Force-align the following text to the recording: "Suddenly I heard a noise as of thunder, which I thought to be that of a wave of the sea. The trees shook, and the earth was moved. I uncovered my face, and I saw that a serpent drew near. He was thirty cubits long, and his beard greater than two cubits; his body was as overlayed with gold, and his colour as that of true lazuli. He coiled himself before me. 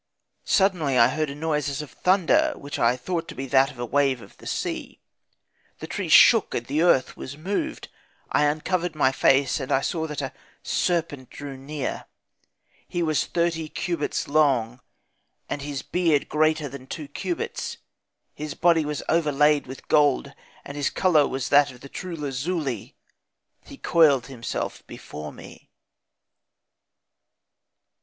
"Suddenly 0.47 0.97
I 0.97 1.09
heard 1.09 1.29
a 1.29 1.35
noise 1.35 1.69
as 1.69 1.83
of 1.83 1.91
thunder, 1.91 2.53
which 2.55 2.79
I 2.79 2.95
thought 2.97 3.27
to 3.27 3.35
be 3.35 3.45
that 3.45 3.69
of 3.69 3.77
a 3.77 3.85
wave 3.85 4.19
of 4.19 4.35
the 4.37 4.47
sea. 4.47 4.99
The 5.77 5.85
trees 5.85 6.11
shook, 6.11 6.55
and 6.55 6.65
the 6.65 6.81
earth 6.81 7.15
was 7.15 7.37
moved. 7.37 7.87
I 8.31 8.45
uncovered 8.45 8.95
my 8.95 9.11
face, 9.11 9.59
and 9.59 9.71
I 9.71 9.81
saw 9.81 10.07
that 10.07 10.19
a 10.23 10.33
serpent 10.63 11.29
drew 11.29 11.55
near. 11.55 12.05
He 12.87 13.03
was 13.03 13.27
thirty 13.27 13.69
cubits 13.69 14.27
long, 14.27 14.81
and 15.47 15.61
his 15.61 15.83
beard 15.83 16.27
greater 16.27 16.67
than 16.67 16.87
two 16.87 17.07
cubits; 17.07 17.77
his 18.33 18.55
body 18.55 18.83
was 18.85 19.01
as 19.01 19.05
overlayed 19.17 19.67
with 19.67 19.87
gold, 19.87 20.33
and 20.65 20.75
his 20.75 20.89
colour 20.89 21.35
as 21.35 21.49
that 21.49 21.69
of 21.71 21.91
true 21.91 22.15
lazuli. 22.15 22.95
He 23.67 23.77
coiled 23.77 24.25
himself 24.25 24.81
before 24.87 25.31
me. 25.31 25.69